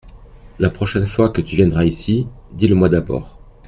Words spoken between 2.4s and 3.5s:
dis-le-moi d’abord.